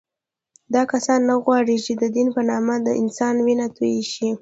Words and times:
دا 0.73 0.81
کسان 0.91 1.19
نه 1.29 1.35
غواړي 1.43 1.77
چې 1.85 1.91
د 2.01 2.03
دین 2.15 2.27
په 2.35 2.41
نامه 2.49 2.75
د 2.81 2.89
انسان 3.01 3.35
وینه 3.45 3.67
تویه 3.75 4.03
شي 4.11 4.27